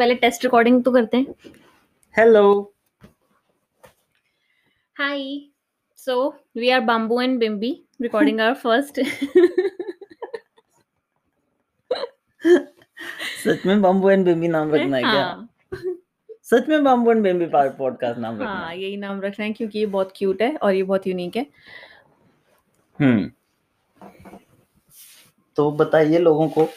पहले 0.00 0.14
test 0.14 0.44
recording 0.44 0.82
तो 0.84 0.90
करते 0.92 1.16
हैं। 1.16 1.34
Hello 2.14 2.42
hi 4.96 5.22
so 5.98 6.28
we 6.56 6.70
are 6.70 6.80
Bambu 6.80 7.20
and 7.20 7.38
Bimbi 7.38 7.70
recording 8.02 8.40
our 8.40 8.54
first 8.54 9.00
सच 13.44 13.66
में 13.66 13.80
बम्बू 13.82 14.10
एंड 14.10 14.24
बेबी 14.24 14.48
नाम 14.48 14.70
रखना 14.74 14.96
है 14.96 15.02
क्या? 15.02 15.12
हाँ। 15.12 15.48
सच 16.44 16.68
में 16.68 16.84
बम्बू 16.84 17.10
एंड 17.12 17.22
बेबी 17.22 17.46
पॉडकास्ट 17.52 18.18
नाम 18.20 18.34
रखना 18.34 18.52
हाँ 18.52 18.74
यही 18.74 18.96
नाम 18.96 19.20
रखना 19.20 19.44
है 19.44 19.52
क्योंकि 19.52 19.78
ये 19.78 19.86
बहुत 19.86 20.12
क्यूट 20.16 20.42
है 20.42 20.54
और 20.56 20.74
ये 20.74 20.82
बहुत 20.82 21.06
यूनिक 21.06 21.36
है। 21.36 21.46
हम्म। 22.98 23.30
तो 25.56 25.70
बताइए 25.72 26.18
लोगों 26.18 26.48
को 26.48 26.68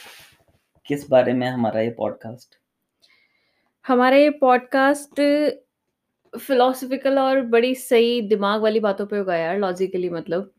किस 0.85 1.09
बारे 1.09 1.33
में 1.33 1.47
हमारा 1.47 1.81
ये 1.81 1.91
पॉडकास्ट 1.97 2.59
हमारा 3.87 4.17
ये 4.17 4.29
पॉडकास्ट 4.29 5.21
फिलोसफिकल 6.39 7.19
और 7.19 7.41
बड़ी 7.41 7.75
सही 7.75 8.21
दिमाग 8.21 8.61
वाली 8.61 8.79
बातों 8.79 9.05
पे 9.05 9.17
होगा 9.17 9.35
यार 9.35 9.57
लॉजिकली 9.57 10.09
मतलब। 10.09 10.53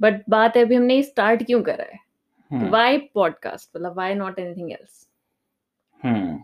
बट 0.00 0.22
बात 0.28 0.56
है 0.56 0.62
अभी 0.62 0.74
हमने 0.74 1.02
स्टार्ट 1.02 1.42
क्यों 1.42 1.62
करा 1.62 1.84
है? 1.84 1.98
हम्म। 2.52 2.68
वाई 2.68 2.98
पॉडकास्ट 2.98 3.70
मतलब 3.76 3.96
वाई 3.96 4.14
नॉट 4.14 4.38
एनीथिंग 4.38 4.72
एल्स 4.72 5.08
हम्म। 6.04 6.36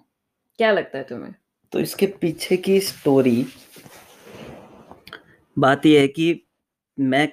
क्या 0.57 0.73
लगता 0.73 0.99
है 0.99 1.05
तुम्हें? 1.05 1.35
तो 1.73 1.81
इसके 1.81 2.07
पीछे 2.07 2.57
की 2.57 2.81
स्टोरी 2.81 3.47
बात 5.59 5.87
यह 5.87 6.01
है 6.01 6.09
कि 6.09 6.47
मैं 7.01 7.33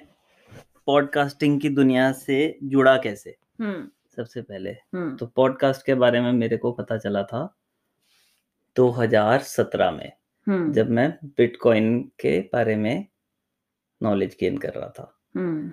पॉडकास्टिंग 0.86 1.60
की 1.60 1.68
दुनिया 1.68 2.12
से 2.12 2.58
जुड़ा 2.62 2.96
कैसे? 2.96 3.36
हम्म। 3.60 3.88
सबसे 4.16 4.42
पहले 4.42 4.70
हम्म। 4.70 5.16
तो 5.16 5.26
पॉडकास्ट 5.26 5.86
के 5.86 5.94
बारे 5.94 6.20
में 6.20 6.32
मेरे 6.32 6.56
को 6.56 6.72
पता 6.72 6.98
चला 6.98 7.22
था 7.22 7.54
2017 8.76 9.90
में 9.90 10.12
हम्म। 10.46 10.72
जब 10.72 10.90
मैं 10.90 11.18
बिटकॉइन 11.24 12.00
के 12.00 12.40
बारे 12.40 12.76
में 12.76 13.06
नॉलेज 14.02 14.36
गेन 14.40 14.56
कर 14.56 14.68
रहा 14.68 14.88
था। 14.88 15.18
हम्म। 15.36 15.72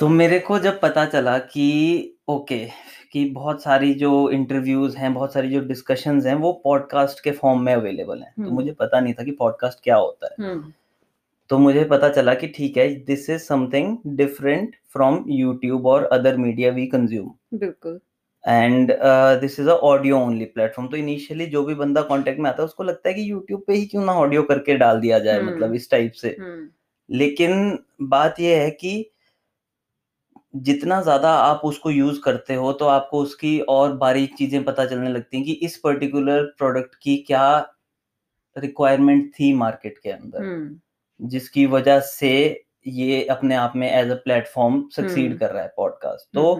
तो 0.00 0.08
मेरे 0.08 0.38
को 0.38 0.58
जब 0.58 0.80
पता 0.80 1.04
चला 1.06 1.38
कि 1.38 2.12
ओके 2.28 2.68
कि 3.12 3.30
बहुत 3.30 3.62
सारी 3.62 3.94
जो 3.94 4.30
इंटरव्यूज़ 4.30 4.96
हैं 4.96 5.14
बहुत 5.14 5.32
सारी 5.32 5.50
जो 5.50 5.60
डिस्कशंस 5.60 6.26
हैं 6.26 6.34
वो 6.34 6.60
पॉडकास्ट 6.64 7.24
के 7.24 7.30
फॉर्म 7.30 7.60
में 7.60 7.74
अवेलेबल 7.74 8.22
हैं। 8.22 8.32
तो 8.36 8.42
हम्म। 8.42 8.54
मुझे 8.54 8.72
पता 8.72 9.00
नहीं 9.00 9.14
था 9.14 9.24
कि 9.24 9.30
पॉडकास्ट 9.30 9.78
क्या 9.82 9.96
होता 9.96 10.26
है। 10.26 10.54
तो 11.48 11.58
मुझे 11.58 11.84
पता 11.84 12.08
चला 12.08 12.34
कि 12.34 12.48
ठीक 12.48 12.76
है 12.76 12.94
this 12.94 13.30
is 13.30 13.42
something 13.42 13.98
different 14.06 14.76
from 14.92 15.24
YouTube 15.28 15.86
और 15.86 16.04
अदर 16.04 16.36
मीडिया 16.36 16.70
वी 16.70 16.86
कंज्यूम 16.86 17.34
बिल्कुल। 17.54 18.00
And 18.46 18.92
this 19.40 19.58
is 19.60 19.68
a 19.68 19.72
audio 19.72 20.18
only 20.18 20.44
platform 20.44 20.88
तो 20.88 20.96
इनिशियली 20.96 21.46
जो 21.46 21.62
भी 21.62 21.74
बंदा 21.74 22.02
कांटेक्ट 22.02 22.40
में 22.40 22.50
आता 22.50 22.62
है 22.62 22.66
उसको 22.66 22.84
लगता 22.84 23.08
है 23.08 23.14
कि 23.14 23.30
यूट्यूब 23.30 23.62
पे 23.66 23.74
ही 23.74 23.86
क्यों 23.86 24.04
ना 24.04 24.12
ऑडियो 24.12 24.42
करके 24.42 24.76
डाल 24.76 25.00
दिया 25.00 25.18
जाए 25.18 25.38
हम्म। 25.38 25.50
मतलब 25.50 25.74
इस 25.74 25.90
टाइप 25.90 26.12
से। 26.12 26.36
हम्म। 26.40 26.68
लेकिन 27.08 27.78
बात 28.02 28.40
यह 28.40 28.60
है 28.60 28.70
कि 28.70 29.10
जितना 30.56 31.00
ज़्यादा 31.02 31.30
आप 31.30 31.60
उसको 31.64 31.90
यूज़ 31.90 32.20
करते 32.20 32.54
हो 32.54 32.72
तो 32.72 32.84
आपको 32.86 33.22
उसकी 33.22 33.58
और 33.60 33.92
बारीक 33.96 34.34
चीज़ें 34.34 34.62
पता 34.64 34.84
चलने 34.86 35.10
लगती 35.10 35.36
हैं 35.36 35.46
कि 35.46 35.52
इस 35.52 35.76
पर्टिकुलर 35.76 36.42
प्रोडक्ट 36.58 36.94
की 36.94 37.16
क्या 37.16 37.48
रिक्वायरमेंट 38.56 39.32
थी 39.34 39.52
मार्केट 39.54 39.98
के 39.98 40.10
अंदर। 40.10 40.44
हम्म। 40.44 41.28
जिसकी 41.28 41.66
वजह 41.66 42.00
से 42.00 42.32
ये 42.86 43.24
अपने 43.24 43.54
आप 43.54 43.72
में 43.76 43.90
एज 43.90 44.10
अ 44.10 44.14
प्लेटफॉर्म 44.14 44.82
सक्सीड। 44.88 45.38
कर 45.38 45.50
रहा 45.50 45.62
है 45.62 45.72
पॉडकास्ट 45.76 46.26
तो 46.34 46.54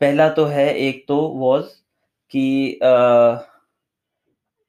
पहला 0.00 0.28
तो 0.28 0.44
है 0.46 0.66
एक 0.78 1.04
तो 1.08 1.16
वॉज़ 1.38 1.66
कि 2.34 2.78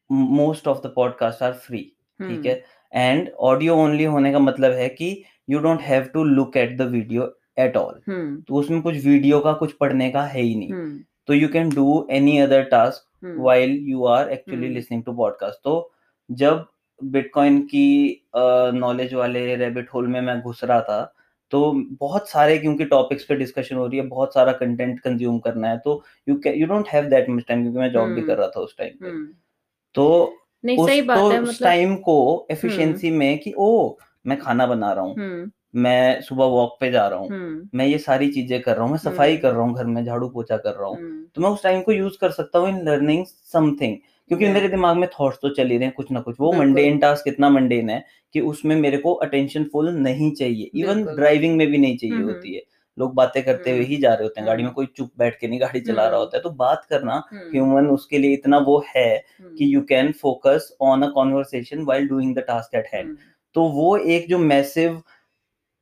most 0.10 0.68
of 0.68 0.82
the 0.84 0.92
podcast 0.96 1.44
are 1.44 1.54
free 1.66 1.80
ठीक 2.20 2.46
है? 2.46 2.64
एंड 2.92 3.30
ऑडियो 3.40 3.76
ओनली 3.76 4.04
होने 4.04 4.32
का 4.32 4.40
मतलब 4.40 4.72
है 4.72 4.88
कि 4.90 5.24
you 5.50 5.60
don't 5.60 5.82
have 5.82 6.04
to 6.14 6.24
look 6.24 6.58
at 6.58 6.78
the 6.78 6.90
video 6.92 7.32
at 7.60 7.78
all 7.78 8.02
तो 8.10 8.56
उसमें 8.56 8.82
कुछ 8.82 9.06
वीडियो 9.06 9.40
का 9.40 9.54
कुछ 9.54 9.74
पढ़ने 9.74 10.10
का 10.12 10.24
है 10.24 10.42
ही 10.42 10.56
नहीं। 10.56 10.72
हम्म। 10.72 11.00
तो 11.28 11.34
you 11.34 11.48
can 11.48 11.70
do 11.70 12.08
any 12.12 12.38
other 12.38 12.64
task 12.64 13.36
while 13.40 13.78
you 13.90 14.06
are 14.08 14.30
actually. 14.30 14.68
Listening 14.68 15.04
to 15.04 15.14
podcast 15.14 15.60
तो 15.64 15.92
जब 16.30 16.66
बिटकॉइन 17.00 17.62
की 17.62 18.28
नॉलेज 18.36 19.12
uh, 19.12 19.18
वाले 19.18 19.56
रेबिट 19.56 19.90
होल 19.94 20.08
में 20.08 20.22
मैं 20.22 20.40
घुस 20.42 20.64
रहा 20.64 20.82
था 20.82 21.14
तो 21.52 21.72
बहुत 22.00 22.30
सारे 22.30 22.58
क्योंकि 22.58 22.86
टॉपिक्स 22.86 23.24
पे 23.24 23.36
डिस्कशन 23.36 23.76
हो 23.76 23.88
रही 23.88 24.00
है 24.00 24.06
बहुत 24.08 24.34
सारा 24.34 24.52
कंटेंट 24.52 25.00
कंज्यूम 25.00 25.40
करना 25.40 25.70
है 25.70 25.78
तो 25.78 26.04
you 26.28 26.40
you 26.48 26.68
don't 26.68 26.88
have 26.88 27.06
that 27.06 27.30
much 27.30 27.44
time 27.48 27.62
क्योंकि 27.62 27.80
मैं 27.80 27.92
जॉब 27.92 28.08
भी 28.08 28.14
हम्म। 28.14 28.28
कर 28.28 28.38
रहा 28.38 28.48
था 28.48 28.60
उस 28.60 28.78
टाइम 28.78 28.94
पे। 29.02 29.08
हम्म। 29.08 29.28
तो 29.96 30.36
नहीं 30.66 30.78
उस 30.78 30.90
सही 30.90 31.02
बात 31.02 31.18
तो 31.18 31.30
है 31.30 31.40
उस 31.42 31.50
मतलब 31.50 31.68
टाइम 31.68 31.96
को 31.96 32.48
एफिशिएंसी 32.52 33.12
में 33.12 33.38
कि 33.38 33.54
ओ 33.58 33.96
मैं 34.26 34.40
खाना 34.40 34.66
बना 34.68 34.92
रहा 34.94 35.04
हूँ 35.04 35.16
हम्म। 35.16 35.52
मैं 35.76 36.22
सुबह 36.22 36.46
वॉक 36.46 36.78
पे 36.80 36.92
जा 36.92 37.08
रहा 37.08 37.20
हूँ 37.20 37.30
हम्म। 37.30 37.78
मैं 37.78 37.86
ये 37.86 37.98
सारी 37.98 38.28
चीज़ें 38.32 38.62
कर 38.62 38.76
रहा 38.76 38.84
हूँ 38.84 38.92
मैं 38.92 38.98
सफ़ाई 38.98 39.32
हम्म। 39.32 39.42
कर 39.42 39.52
रहा 39.52 39.62
हूँ 39.62 39.76
घर 39.76 39.86
में 39.86 40.04
झाड़ू 40.06 40.30
पोछा 40.30 40.58
कर 40.58 40.74
रहा 40.74 40.88
हूँ 40.88 40.98
हम्म। 40.98 41.26
तो 41.36 41.42
मैं 41.42 41.50
उस 41.50 41.64
टाइम 41.64 41.82
को 41.82 41.92
यूज़ 41.92 42.18
कर 42.22 42.32
सकता 42.32 42.60
हूँ 42.60 42.70
इन 42.70 42.82
लर्निंग 42.84 43.26
समथिंग 43.54 43.98
क्योंकि 44.32 44.48
मेरे 44.48 44.68
दिमाग 44.68 44.98
में 44.98 45.10
थॉट्स 45.10 45.38
तो 45.42 45.50
चल 45.50 45.68
ही 45.68 45.78
रहे 45.78 45.86
हैं 45.86 45.94
कुछ 45.96 46.12
ना 46.12 46.20
कुछ। 46.20 46.36
वो। 46.40 46.52
मंडेन 46.52 46.98
टास्क 46.98 47.28
इतना 47.28 47.50
मंडेन 47.50 47.90
है 47.90 48.06
कि 48.34 48.40
उसमें 48.40 48.76
मेरे 48.76 48.98
को 48.98 49.14
अटेंशन 49.14 49.64
फुल 49.64 49.90
नहीं 49.90 50.32
चाहिए। 50.32 50.70
इवन 50.76 51.04
ड्राइविंग 51.06 51.58
में 51.58 51.68
भी 51.68 51.78
नहीं 51.78 51.98
चाहिए 51.98 52.16
हम्म, 52.16 52.26
होती 52.26 52.56
है। 52.56 52.62
लोग 53.00 53.14
बातें 53.16 53.44
करते 53.44 53.70
हुए 53.70 53.80
हम्म, 53.80 53.90
ही 53.90 53.98
जा 53.98 54.14
रहे 54.14 54.24
होते 54.24 54.40
हैं। 54.42 54.48
गाड़ी 54.48 54.64
में 54.64 54.68
हम्म। 54.68 54.76
कोई 54.76 54.86
चुप 54.86 55.12
बैठ 55.18 55.40
के 55.40 55.48
नहीं 55.48 55.62
गाड़ी 55.62 55.80
चला 55.80 56.02
रहा 56.02 56.06
हम्म। 56.06 56.20
होता 56.20 56.38
है। 56.38 56.44
तो 56.44 56.50
बात 56.50 56.86
करना 56.90 57.24
हम्म, 57.32 57.42
ह्यूमन 57.42 57.88
उसके 57.88 58.18
लिए 58.18 58.34
इतना 58.34 58.58
वो 58.58 58.86
है 58.96 59.16
हम्म, 59.16 59.56
कि 59.56 59.76
you 59.76 59.82
can 59.82 60.12
focus 60.12 60.78
on 60.82 61.02
a 61.02 61.08
conversation 61.08 61.82
while 61.82 62.08
doing 62.08 62.36
the 62.36 62.40
task 62.40 62.76
at 62.76 62.88
hand 62.94 63.08
hmm, 63.08 63.18
तो 63.54 63.64
वो 63.64 63.98
एक 63.98 64.30
जो 64.30 64.38
मैसिव 64.38 65.02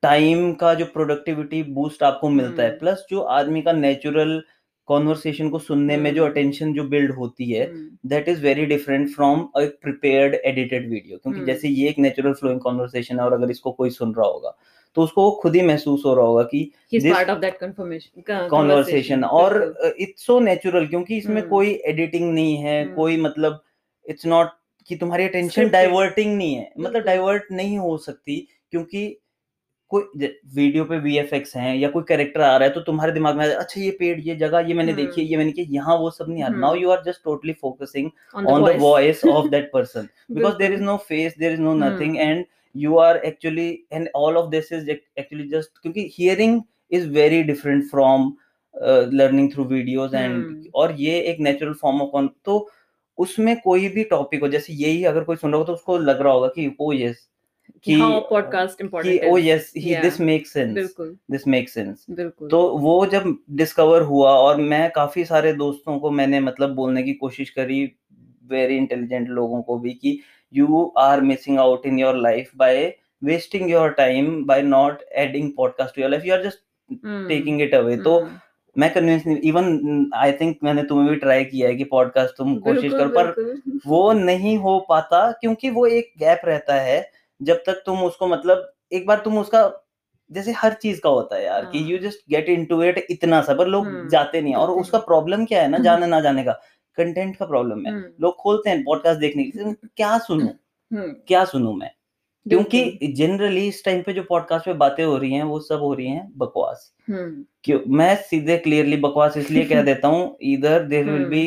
टाइम 0.01 0.53
का 0.53 0.73
जो 0.73 0.85
प्रोडक्टिविटी 0.85 1.63
बूस्ट 1.63 2.03
आपको 2.03 2.29
मिलता 2.29 2.63
है। 2.63 2.69
हम्म। 2.69 2.79
प्लस 2.79 3.05
जो 3.09 3.19
आदमी 3.19 3.61
का 3.61 3.71
नेचुरल 3.71 4.41
कॉन्वर्सेशन 4.89 5.49
को 5.49 5.59
सुनने 5.59 5.97
में 5.97 6.13
जो 6.13 6.23
हम्म। 6.23 6.31
अटेंशन 6.31 6.73
जो 6.73 6.83
बिल्ड 6.85 7.11
होती 7.11 7.51
है 7.51 7.65
हम्म, 7.65 8.09
that 8.09 8.29
is 8.29 8.41
very 8.41 8.65
different 8.65 9.09
from 9.09 9.47
a 9.55 9.65
prepared 9.81 10.35
edited 10.35 10.89
video 10.89 11.17
क्योंकि 11.17 11.37
हम्म। 11.37 11.47
जैसे 11.47 11.67
ये 11.69 11.89
एक 11.89 11.99
नेचुरल 11.99 12.33
फ्लोइंग 12.33 12.59
कॉन्वर्सेशन 12.59 13.19
है 13.19 13.25
और 13.25 13.33
अगर 13.33 13.51
इसको 13.51 13.71
कोई 13.71 13.89
सुन 13.91 14.13
रहा 14.15 14.27
होगा 14.27 14.57
तो 14.97 15.03
उसको 15.03 15.23
वो 15.23 15.31
खुद 15.41 15.55
ही 15.55 15.61
महसूस 15.61 16.03
हो 16.05 16.13
रहा 16.13 16.25
होगा 16.25 16.43
कि 16.43 16.71
of 17.29 17.41
that 17.41 17.59
confirmation 17.59 18.49
कॉन्वर्सेशन 18.49 19.23
और 19.23 19.57
इट्स 19.99 20.25
सो 20.25 20.39
नेचुरल 20.39 20.87
क्योंकि 20.87 21.17
इसमें 21.17 21.35
हम्म। 21.35 21.49
कोई 21.49 21.73
एडिटिंग 21.85 22.33
नहीं 22.33 22.57
है 22.57 22.81
हम्म। 22.83 22.95
कोई 22.95 23.17
मतलब 23.21 23.61
इट्स 24.05 24.25
नॉट 24.25 24.57
कि 24.89 24.95
तुम्हारी 24.95 25.23
अटेंशन 25.23 25.69
डाइवर्टिंग 25.69 26.35
नहीं 26.37 26.53
है 26.55 26.71
मतलब 26.79 27.03
डाइवर्ट 27.03 27.51
नहीं 27.51 27.77
हो 27.77 27.97
सकती 27.99 28.37
क्योंकि 28.71 29.05
कोई 29.91 30.27
वीडियो 30.55 30.83
पे 30.85 30.97
वी 30.99 31.17
एफ़ 31.17 31.33
एक्स 31.35 31.55
है 31.57 31.77
या 31.77 31.89
कोई 31.89 32.03
कैरेक्टर 32.07 32.41
आ 32.41 32.55
रहा 32.57 32.67
है 32.67 32.73
तो 32.73 32.81
तुम्हारे 32.81 33.11
दिमाग 33.11 33.37
में 33.37 33.45
अच्छा 33.45 33.81
ये 33.81 33.89
पेड़ 33.99 34.19
ये 34.19 34.35
जगह 34.35 34.67
ये 34.67 34.73
मैंने 34.73 34.93
देखी 34.93 35.21
है 35.21 35.27
ये 35.27 35.37
मैंने 35.37 35.51
किया। 35.51 35.65
यहाँ 35.69 35.95
वो 35.97 36.09
सब 36.11 36.29
नहीं 36.29 36.43
आ 36.43 36.49
now 36.49 36.75
you 36.75 36.89
are 36.89 37.01
just 37.05 37.23
totally 37.23 37.53
focusing 37.53 38.09
on 38.35 38.65
the 38.65 38.75
voice 38.79 39.25
of 39.25 39.47
that 39.49 39.69
person 39.73 40.07
because 40.31 40.55
there 40.57 40.73
is 40.73 40.81
no 40.81 40.97
face 41.07 41.35
there 41.39 41.53
is 41.53 41.61
no 41.61 41.73
nothing 41.75 42.17
and 42.17 42.45
you 42.75 42.97
are 42.97 43.17
actually 43.25 43.69
and 43.93 44.09
all 44.15 44.37
of 44.37 44.49
this 44.49 44.71
is 44.73 44.89
actually 44.89 45.47
just 45.49 45.81
क्योंकि 45.81 46.09
hearing 46.17 46.61
is 46.91 47.09
very 47.09 47.41
different 47.43 47.83
from 47.85 48.31
learning 49.13 49.51
through 49.53 49.63
videos 49.65 50.15
and 50.15 50.69
और 50.75 50.95
ये 50.99 51.19
एक 51.31 51.39
natural 51.39 51.73
form 51.81 52.01
of 52.01 52.15
on 52.17 52.29
तो 52.45 52.67
उसमें 53.17 53.55
कोई 53.61 53.87
भी 53.89 54.03
topic 54.09 54.41
हो 54.41 54.47
जैसे 54.47 54.73
यही 54.73 55.03
अगर 55.05 55.23
कोई 55.23 55.35
सुन 55.35 55.51
रहा 55.51 55.59
हो 55.59 55.65
तो 55.65 55.73
उसको 55.73 55.97
लग 55.97 56.21
रहा 56.21 56.33
होगा 56.33 56.47
कि 56.47 56.67
oh, 56.69 56.75
ओ 56.79 56.93
यस 56.93 57.28
कि 57.85 57.93
हाँ 57.93 58.19
पॉडकास्ट 58.19 58.81
इम्पोर्टेंट 58.81 59.23
ओ 59.23 59.37
यस 59.37 59.71
ही 59.77 59.95
दिस 59.95 60.19
मेक्स 60.21 60.53
सेंस 60.53 60.73
बिल्कुल। 60.75 61.15
दिस 61.31 61.47
मेक्स 61.47 61.73
सेंस 61.73 62.05
बिल्कुल। 62.09 62.49
तो 62.49 62.61
वो 62.77 63.05
जब 63.05 63.35
डिस्कवर 63.51 64.01
हुआ 64.01 64.31
और 64.37 64.57
मैं 64.63 64.89
काफ़ी 64.91 65.25
सारे 65.25 65.53
दोस्तों 65.53 65.99
को 65.99 66.11
मैंने 66.11 66.39
मतलब 66.39 66.73
बोलने 66.75 67.03
की 67.03 67.13
कोशिश 67.13 67.49
करी 67.49 67.83
वेरी 68.45 68.77
इंटेलिजेंट 68.77 69.29
लोगों 69.29 69.61
को 69.61 69.77
भी 69.79 69.93
कि 69.93 70.19
you 70.53 70.83
are 70.97 71.21
missing 71.21 71.59
out 71.59 71.85
in 71.85 71.99
your 71.99 72.17
life 72.17 72.51
by 72.55 72.85
wasting 73.21 73.69
your 73.71 73.89
time 73.93 74.43
by 74.45 74.61
not 74.61 75.01
adding 75.17 75.51
podcast 75.57 75.95
to 75.95 76.01
your 76.01 76.11
life 76.11 76.25
you 76.25 76.33
are 76.33 76.43
just 76.43 76.63
taking 77.29 77.61
it 77.61 77.73
away 77.75 77.97
तो 77.97 78.19
हम्म, 78.19 78.37
मैं 78.75 78.91
कन्विंस 78.93 79.25
नहीं 79.27 79.37
इवन 79.43 80.09
आई 80.15 80.31
थिंक 80.31 80.57
मैंने 80.63 80.83
तुम्हें 80.83 81.09
भी 81.09 81.15
ट्राई 81.15 81.45
किया 81.45 81.67
है 81.67 81.75
कि 81.75 81.83
पॉडकास्ट 81.83 82.35
तुम 82.37 82.55
कोशिश 82.59 82.91
करो 82.91 83.09
पर 83.09 83.79
वो 83.87 84.11
नहीं 84.13 84.57
हो 84.57 84.79
पाता 84.89 85.31
क्योंकि 85.31 85.69
वो 85.69 85.85
एक 85.87 86.11
गैप 86.19 86.41
रहता 86.45 86.75
है 86.81 86.99
जब 87.41 87.63
तक 87.67 87.81
तुम 87.85 88.03
उसको 88.03 88.27
मतलब 88.27 88.71
एक 88.91 89.05
बार 89.07 89.21
तुम 89.25 89.37
उसका 89.37 89.61
जैसे 90.31 90.51
हर 90.51 90.73
चीज़ 90.73 90.99
का 91.01 91.09
होता 91.09 91.35
है 91.35 91.43
यार 91.45 91.63
हाँ। 91.63 91.71
कि 91.71 91.79
हाँ। 91.79 91.87
You 91.89 91.97
just 91.99 92.19
get 92.29 92.49
into 92.49 92.81
it 92.83 93.05
इतना 93.09 93.41
सा 93.41 93.53
पर 93.53 93.67
लोग 93.67 93.85
हम्म, 93.87 94.07
जाते 94.09 94.41
नहीं 94.41 94.53
हैं। 94.53 94.59
और 94.59 94.71
उसका 94.71 94.97
प्रॉब्लम 95.01 95.45
क्या 95.45 95.61
है 95.61 95.67
ना। 95.69 95.77
जाने 95.79 96.07
ना 96.07 96.19
जाने 96.21 96.43
का 96.43 96.51
कंटेंट 96.97 97.35
का 97.37 97.45
प्रॉब्लम 97.45 97.85
है 97.85 97.91
हम्म, 97.93 98.03
लोग 98.21 98.35
खोलते 98.35 98.69
हैं 98.69 98.83
पॉडकास्ट 98.83 99.19
देखने 99.19 99.43
के 99.43 99.59
लिए 99.59 99.73
क्या 99.97 100.17
सुनूं 100.17 100.47
क्या 101.27 101.43
सुनू 101.45 101.73
मैं 101.73 101.89
क्योंकि। 102.45 103.13
जनरली 103.17 103.67
इस 103.67 103.83
टाइम 103.85 104.01
पे 104.01 104.13
जो 104.13 104.23
पॉडकास्ट 104.23 104.65
पे 104.65 104.73
बातें 104.73 105.03
हो 105.03 105.17
रही 105.17 105.33
हैं 105.33 105.43
वो 105.43 105.59
सब 105.59 105.79
हो 105.79 105.93
रही 105.93 106.07
हैं 106.07 106.31
बकवास 106.37 106.91
क्यों 107.09 107.79
मैं 107.93 108.15
सीधे 108.23 108.57
क्लियरली 108.57 108.97
बकवास 108.97 109.37
इसलिए 109.37 109.65
कह 109.65 109.81
देता 109.91 110.07
हूँ 110.07 110.37
इधर 110.53 110.83
देर 110.85 111.09
विल। 111.09 111.25
बी 111.25 111.43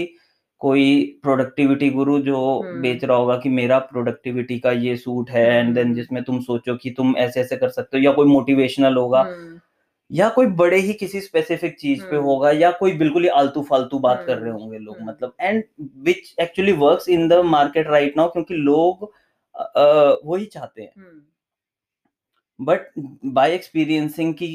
कोई 0.62 0.84
प्रोडक्टिविटी 1.22 1.88
गुरु 1.90 2.18
जो 2.20 2.38
हम्म। 2.60 2.80
बेच 2.82 3.04
रहा 3.04 3.16
होगा 3.16 3.36
कि 3.36 3.48
मेरा 3.48 3.78
प्रोडक्टिविटी 3.78 4.58
का 4.58 4.70
ये 4.72 4.96
सूट 4.96 5.30
है 5.30 5.46
एंड 5.50 5.74
देन 5.74 5.84
हम्म। 5.84 5.94
जिसमें 5.94 6.22
तुम 6.24 6.40
सोचो 6.40 6.76
कि 6.76 6.90
तुम 6.90 7.16
ऐसे 7.16 7.40
ऐसे 7.40 7.56
कर 7.56 7.68
सकते 7.68 7.96
हो 7.96 8.02
या 8.02 8.12
कोई 8.12 8.28
मोटिवेशनल 8.28 8.96
होगा 8.96 9.20
हम्म, 9.20 9.58
या 10.10 10.28
कोई 10.28 10.46
बड़े 10.56 10.78
ही 10.78 10.92
किसी 10.92 11.20
स्पेसिफिक 11.20 11.78
चीज़ 11.78 12.04
पे। 12.04 12.16
होगा 12.18 12.50
या 12.50 12.70
कोई 12.70 12.92
बिल्कुल 12.92 13.22
ही 13.22 13.28
आलतू 13.28 13.62
फालतू 13.62 13.98
बात 13.98 14.24
कर 14.26 14.38
रहे 14.38 14.52
होंगे 14.52 14.78
लोग। 14.78 14.96
मतलब 15.02 15.34
and 15.40 15.62
which 16.04 16.34
actually 16.40 16.72
works 16.78 17.08
in 17.08 17.28
the 17.28 17.40
market 17.46 17.88
right 17.88 18.16
now 18.16 18.28
क्योंकि 18.28 18.54
लोग 18.54 19.10
वही 20.24 20.44
चाहते 20.46 20.82
हैं 20.82 21.10
बट 22.60 22.88
बाय 23.24 23.54
एक्सपीरियंसिंग 23.54 24.34
की 24.34 24.48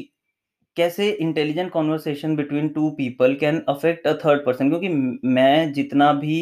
कैसे 0.77 1.09
intelligent 1.11 1.71
conversation 1.71 2.35
between 2.35 2.69
two 2.69 2.89
people 2.97 3.35
can 3.35 3.63
affect 3.69 4.07
a 4.07 4.13
third 4.25 4.45
person 4.45 4.69
क्योंकि 4.69 4.89
मैं 5.29 5.73
जितना 5.73 6.11
भी 6.13 6.39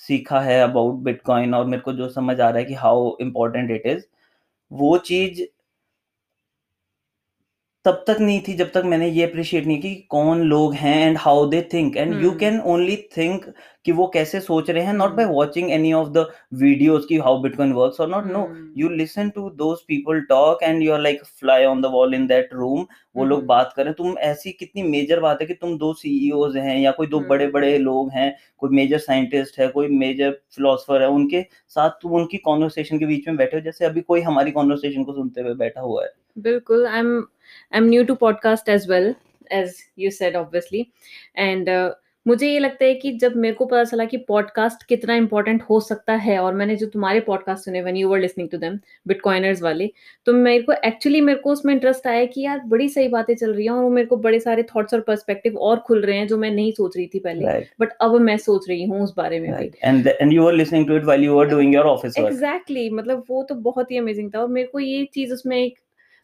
सीखा 0.00 0.40
है 0.40 0.60
अबाउट 0.60 1.02
बिटकॉइन 1.02 1.54
और 1.54 1.66
मेरे 1.66 1.82
को 1.82 1.92
जो 1.92 2.08
समझ 2.08 2.40
आ 2.40 2.48
रहा 2.48 2.58
है 2.58 2.64
कि 2.64 2.74
हाउ 2.76 3.16
इम्पोर्टेंट 3.20 3.70
इट 3.70 3.86
इज़ 3.86 4.04
वो 4.70 4.96
चीज़ 5.06 5.42
तब 7.86 8.02
तक 8.06 8.16
नहीं 8.20 8.40
थी 8.48 8.52
जब 8.54 8.70
तक 8.72 8.82
मैंने 8.84 9.08
ये 9.08 9.24
अप्रिशिएट 9.24 9.66
नहीं 9.66 9.80
की 9.80 9.94
कौन 10.10 10.40
लोग 10.42 10.72
हैं 10.74 10.96
and 11.06 11.16
how 11.20 11.44
they 11.48 11.60
think 11.72 11.96
and 11.96 12.22
you. 12.22 12.30
Can 12.38 12.58
only 12.66 12.96
think 13.16 13.44
कि 13.84 13.92
वो 13.92 14.06
कैसे 14.14 14.40
सोच 14.40 14.70
रहे 14.70 14.82
हैं 14.84 14.92
not 14.94 15.10
by. 15.10 15.24
Watching 15.26 15.70
any 15.72 15.92
of 15.92 16.08
the 16.08 16.26
videos 16.62 17.06
की 17.08 17.16
हाउ 17.18 17.40
बिटकॉइन 17.42 17.72
वर्क्स 17.72 18.00
और 18.00 18.08
not 18.10 18.24
no. 18.26 18.46
You 18.76 18.88
listen 18.90 19.28
to 19.30 19.48
those 19.56 19.84
people 19.88 20.20
talk 20.28 20.62
and 20.62 20.82
you 20.82 20.92
are 20.92 21.00
like 21.00 21.22
fly 21.40 21.64
on 21.64 21.82
the 21.82 21.90
wall 21.92 22.14
in 22.14 22.26
that 22.26 22.48
room 22.54 22.86
वो 23.16 23.24
लोग 23.24 23.38
हम्म। 23.38 23.48
बात 23.48 23.72
करें 23.76 23.92
तुम 23.92 24.16
ऐसी 24.24 24.52
कितनी 24.52 24.82
मेजर 24.84 25.20
बात 25.20 25.40
है 25.40 25.46
कि 25.46 25.54
तुम 25.54 25.78
दो 25.78 25.92
सीईओज 25.94 26.56
हैं 26.56 26.78
या 26.78 26.90
कोई 26.90 27.06
दो 27.06 27.18
हम्म। 27.18 27.28
बड़े 27.28 27.46
बड़े 27.48 27.76
लोग 27.78 28.10
हैं 28.12 28.34
कोई 28.58 28.76
मेजर 28.76 28.98
साइंटिस्ट 28.98 29.58
है 29.60 29.68
कोई 29.68 29.88
मेजर 29.96 30.36
फिलोसफर 30.56 31.02
है 31.02 31.08
उनके 31.10 31.44
साथ 31.76 32.02
तुम 32.02 32.12
उनकी 32.14 32.38
कॉन्वर्सेशन 32.44 32.98
के 32.98 33.06
बीच 33.06 33.28
में 33.28 33.36
बैठे 33.36 33.56
हो 33.56 33.62
जैसे 33.62 33.84
अभी 33.84 34.00
कोई 34.02 34.20
हमारी 34.22 34.50
कॉन्वर्सेशन 34.50 35.04
को 35.04 35.12
सुनते 35.12 35.40
हुए 35.40 35.54
बैठा 35.56 35.80
हुआ 35.80 36.04
है 36.04 36.12
बिल्कुल 36.42 36.86
I 36.86 36.98
am 36.98 37.24
I 37.74 37.78
am 37.78 37.86
new 37.86 38.04
to 38.04 38.14
podcast 38.14 38.68
as 38.68 38.90
well 38.90 39.14
as 39.52 39.74
you 39.98 40.10
said 40.10 40.36
obviously 40.36 40.86
and 41.38 41.92
मुझे 42.28 42.48
ये 42.48 42.58
लगता 42.58 42.84
है 42.84 42.94
कि 42.94 43.12
जब 43.12 43.36
मेरे 43.36 43.54
को 43.54 43.66
पता 43.66 43.84
चला 43.84 44.04
कि 44.04 44.16
पॉडकास्ट 44.16 44.86
कितना 44.86 45.14
इंपॉर्टेंट 45.14 45.62
हो 45.62 45.80
सकता 45.80 46.14
है 46.14 46.38
और 46.38 46.54
मैंने 46.54 46.76
जो 46.76 46.86
तुम्हारे 46.86 47.20
पॉडकास्ट 47.20 47.64
सुने 47.64 47.82
when 47.82 47.96
you 47.96 48.08
were 48.08 48.18
listening 48.18 48.48
to 48.48 48.58
them 48.58 48.78
bitcoiners 49.06 49.62
वाले 49.62 49.90
तो 50.26 50.32
मेरे 50.32 50.62
को 50.62 50.72
एक्चुअली 50.72 51.20
मेरे 51.20 51.38
को 51.38 51.52
उसमें 51.52 51.74
इंटरेस्ट 51.74 52.06
आया 52.06 52.24
कि 52.24 52.40
यार 52.40 52.58
बड़ी 52.66 52.88
सही 52.88 53.08
बातें 53.08 53.34
चल 53.34 53.54
रही 53.54 53.64
हैं 53.64 53.72
और 53.72 53.90
मेरे 53.90 54.06
को 54.06 54.16
बड़े 54.16 54.40
सारे 54.40 54.62
थॉट्स 54.62 54.94
और 54.94 55.00
पर्सपेक्टिव 55.00 55.58
और 55.58 55.76
खुल 55.76 56.02
रहे 56.02 56.16
हैं 56.16 56.26
जो 56.28 56.38
मैं 56.38 56.50
नहीं 56.50 56.72
सोच 56.72 56.96
रही 56.96 57.06
थी 57.06 57.18
पहले। 57.18 57.46
बट 57.80 57.92
अब 58.00 58.20
मैं 58.20 58.36
सोच 58.38 58.68
रही 58.68 58.84
हूँ 58.84 59.00
उस 59.00 59.14
बारे 59.16 59.40
में 59.40 59.50
भी। 59.52 59.68
Right. 59.68 59.88
And 59.88 60.04
th- 60.04 60.16
and 60.24 60.36
you 60.36 60.42
were 60.42 60.56
listening 60.62 60.86
to 60.90 60.98
it 60.98 61.08
while 61.10 61.24
you 61.28 61.38
were 61.38 61.48
doing 61.52 61.72
your 61.76 61.86
office 61.94 62.18
work. 62.18 62.26
Exactly 62.26 62.80
exactly, 62.80 62.98
मतलब 62.98 63.24
वो 63.30 63.42
तो 63.42 63.54
बहुत 63.54 63.90
ही 63.90 63.98
अमेजिंग 63.98 64.30
था 64.34 64.40
और 64.40 64.48
मेरे 64.48 64.68
को 64.68 64.80
ये 64.80 65.04
चीज़ 65.04 65.32
उसमें 65.32 65.56
एक 65.58 65.78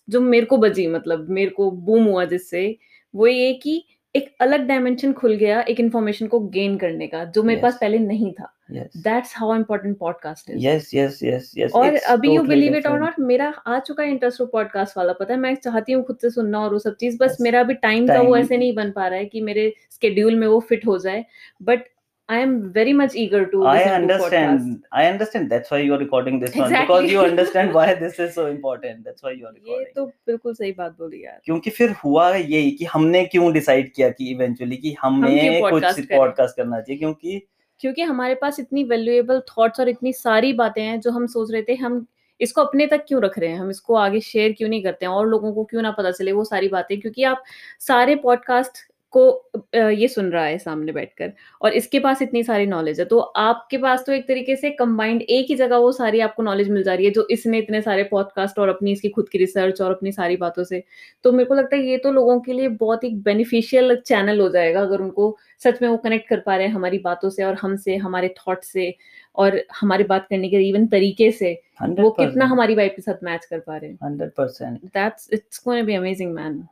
जो 0.09 0.21
मेरे 0.21 0.47
को 0.47 0.57
बजी 0.57 0.87
मतलब 0.87 1.29
मेरे 1.31 1.51
को 1.51 1.71
बूम 1.71 2.05
हुआ 2.05 2.25
जिससे 2.25 2.79
वो 3.15 3.27
ये 3.27 3.53
कि 3.55 3.83
एक 4.17 4.35
अलग 4.41 4.67
डायमेंशन 4.67 5.13
खुल 5.13 5.35
गया 5.35 5.61
एक 5.61 5.81
इन्फॉर्मेशन 5.81 6.27
को 6.27 6.41
गेन 6.41 6.77
करने 6.77 7.07
का 7.07 7.25
जो 7.25 7.43
मेरे 7.43 7.61
yes. 7.61 7.63
पास 7.63 7.79
पहले 7.81 7.99
नहीं 7.99 8.33
था. 8.33 8.53
That's 8.73 9.33
how 9.37 9.55
important 9.57 9.97
podcast 9.99 10.51
is 10.51 10.59
Yes, 10.59 10.91
yes, 10.95 11.17
yes, 11.23 11.49
yes. 11.59 11.73
और 11.73 11.95
It's 11.95 12.05
अभी 12.05 12.35
यू 12.35 12.43
बिलीव 12.43 12.77
इट 12.77 12.87
और 12.87 13.01
नॉट 13.01 13.15
मेरा 13.21 13.49
आ 13.67 13.79
चुका 13.79 14.03
है 14.03 14.11
इंटरेस्ट 14.11 14.41
वो 14.41 14.47
पॉडकास्ट 14.47 14.97
वाला 14.97 15.13
पता 15.13 15.35
है 15.35 15.41
मैं 15.41 15.55
चाहती 15.55 15.93
हूँ 15.93 16.05
खुद 16.05 16.19
से 16.23 16.31
सुनना 16.31 16.61
और 16.61 16.73
वो 16.73 16.79
सब 16.79 16.97
चीज़ 16.97 17.19
बस 17.21 17.31
Yes. 17.31 17.41
मेरा 17.41 17.61
अभी 17.61 17.75
टाइम 17.75 18.07
का 18.07 18.21
वो 18.21 18.37
ऐसे 18.37 18.57
नहीं 18.57 18.75
बन 18.75 18.91
पा 18.91 19.07
रहा 19.07 19.19
है 19.19 19.25
कि 19.25 19.41
मेरे 19.41 19.73
स्केड्यूल 19.91 20.37
में 20.37 20.47
वो 20.47 20.61
फिट 20.61 20.87
हो 20.87 20.99
जाए 20.99 21.25
but 21.63 21.85
I 22.33 22.41
am 22.41 22.55
very 22.75 22.93
much 22.93 23.17
eager 23.17 23.45
to 23.53 23.63
I 23.67 23.79
understand. 23.93 24.67
To 24.67 24.99
I 25.01 25.05
understand. 25.07 25.51
That's 25.53 25.73
why 25.73 25.81
you're 25.81 25.99
recording 26.03 26.39
this 26.43 26.51
exactly. 26.51 26.73
one 26.73 26.83
because 26.83 27.11
you 27.13 27.23
understand 27.23 27.75
why 27.79 27.87
this 28.03 28.21
is 28.27 28.35
so 28.35 28.47
important. 28.47 29.05
That's 29.05 29.27
why 29.27 29.33
you're 29.33 29.53
ये 29.55 29.61
recording. 29.61 29.81
ये 29.81 29.93
तो 29.97 30.07
बिल्कुल 30.27 30.55
सही 30.55 30.73
बात 30.73 30.97
बोली 30.99 31.25
यार 31.25 31.41
क्योंकि 31.45 31.71
फिर 31.71 31.95
हुआ 32.05 32.29
यही 32.35 32.71
कि 32.71 32.85
हमने 32.95 33.25
क्यों 33.35 33.53
डिसाइड 33.53 33.93
किया 33.93 34.09
कि 34.11 34.31
इवेंचुअली 34.31 34.77
कि 34.77 34.95
हमें 35.03 35.29
क्यों 35.31 35.71
कुछ 35.71 35.83
podcast 35.83 36.07
पॉडकास्ट 36.13 36.57
करना 36.57 36.81
चाहिए 36.81 36.99
क्योंकि 36.99 37.41
क्योंकि 37.81 38.03
हमारे 38.05 38.35
पास 38.41 38.61
इतनी 38.61 38.85
वैल्यूएबल 38.85 39.41
थॉट्स 39.49 39.81
और 39.81 39.89
इतनी 39.89 40.13
सारी 40.13 40.53
बातें 40.53 40.83
हैं 40.83 40.99
जो 41.01 41.11
हम 41.11 41.27
सोच 41.27 41.53
रहे 41.53 41.63
थे 41.63 41.75
हम 41.75 42.07
इसको 42.41 42.61
अपने 42.61 42.87
तक 42.87 43.05
क्यों 43.09 43.23
रख 43.23 43.39
रहे 43.39 43.51
हैं 43.51 43.59
हम 43.59 43.71
इसको 43.71 43.95
आगे 43.95 44.21
शेयर 44.21 44.53
क्यों 44.53 44.69
नहीं 44.69 44.83
करते 44.83 45.07
हैं 45.07 45.13
और 45.13 45.29
लोगों 45.29 45.53
को 45.53 45.65
क्यों 45.65 45.83
ना 45.83 45.91
पता 45.91 46.11
चले 46.11 46.33
वो 46.33 46.45
सारी 46.45 46.69
बातें 46.69 47.01
क्योंकि 47.01 47.25
आप 47.25 47.43
सारे 47.81 48.15
पॉडकास्ट 48.17 48.79
को 49.13 49.51
ये 49.67 50.09
सुन 50.09 50.31
रहा 50.31 50.45
है 50.45 50.59
सामने 50.59 50.93
बैठकर 50.93 51.33
और 51.63 51.73
इसके 51.73 51.99
पास 52.01 52.23
इतनी 52.23 52.43
सारी 52.43 52.67
नॉलेज 52.67 53.01
है। 53.01 53.07
तो 53.07 53.19
आपके 53.19 53.79
पास 53.79 54.05
तो 54.07 54.13
एक 54.13 54.27
तरीके 54.29 54.57
से 54.57 54.71
कंबाइंड 54.73 55.23
एक 55.23 55.47
ही 55.51 55.55
जगह 55.55 55.77
वो 55.77 55.93
सारी 55.93 56.21
आपको 56.21 56.43
नॉलेज 56.43 56.71
मिल 56.71 56.83
जा 56.83 56.95
रही 56.95 57.07
है 57.07 57.11
जो 57.13 57.27
इसने 57.31 57.59
इतने 57.59 57.81
सारे 57.83 58.03
पॉडकास्ट 58.05 58.59
और 58.59 58.69
अपनी 58.69 58.93
इसकी 58.93 59.09
खुद 59.09 59.29
की 59.29 59.39
रिसर्च 59.39 59.81
और 59.81 59.91
अपनी 59.91 60.13
सारी 60.13 60.37
बातों 60.37 60.65
से। 60.65 60.83
तो 61.25 61.33
मेरे 61.33 61.45
को 61.45 61.55
लगता 61.55 61.77
है 61.77 61.83
ये 61.83 61.97
तो 61.99 62.13
लोगों 62.13 62.39
के 62.41 62.53
लिए 62.53 62.69
बहुत 62.69 63.05
ही 63.05 63.11
बेनिफिशियल 63.25 63.97
चैनल 63.97 64.41
हो 64.41 64.49
जाएगा 64.49 64.81
अगर 64.81 65.01
उनको 65.01 65.37
सच 65.65 65.83
में 65.83 65.89
वो 65.89 65.97
कनेक्ट 65.97 66.29
कर 66.29 66.41
पा 66.41 66.57
रहे 66.57 66.67
हैं 66.67 66.75
हमारी 66.75 66.99
बातों 66.99 67.31
से 67.31 67.45
और 67.45 67.55
हमसे 67.55 67.97
हमारे 67.97 68.35
थॉट 68.39 68.65
से 68.65 68.95
और 69.37 69.61
हमारी 69.81 70.05
बात 70.05 70.27
करने 70.31 70.49
के 70.49 70.69
इवन 70.69 70.87
तरीके 70.87 71.31
से 71.33 71.53
वो 71.83 72.11
कितना 72.11 72.45
हमारी 72.45 72.75
वाइब 72.75 72.93
के 72.97 73.03
साथ 73.03 73.25
मैच 73.25 73.45
कर 73.45 73.59
पा 73.59 73.77
रहे 73.77 73.91
हैं। 73.91 73.99
100% 74.05 74.85
that's 74.95 75.29
it's 75.33 75.63
be 75.69 75.95
amazing 75.95 76.33
man 76.35 76.63